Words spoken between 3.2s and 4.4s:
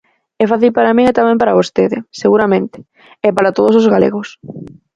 e para todos os galegos.